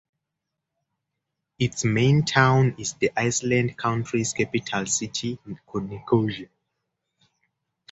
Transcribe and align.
Its 1.59 1.85
main 1.85 2.23
town 2.25 2.73
is 2.79 2.95
the 2.95 3.11
island 3.15 3.77
country's 3.77 4.33
capital 4.33 4.87
city, 4.87 5.37
Nicosia. 5.45 6.47